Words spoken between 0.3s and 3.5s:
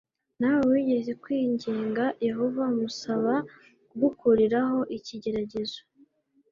nawe wigeze kwinginga yehova umusaba